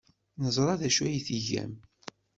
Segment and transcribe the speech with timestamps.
[0.41, 1.73] Neẓra d acu ay tgam.